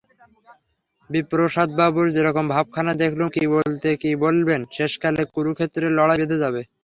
[1.09, 6.61] বিপ্রদাসবাবুর যেরকম ভাবখানা দেখলুম কী বলতে কী বলবেন, শেষকালে কুরুক্ষেত্রের লড়াই বেধে যাবে।